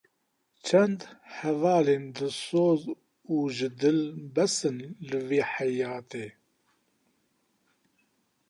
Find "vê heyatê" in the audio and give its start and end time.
5.27-6.27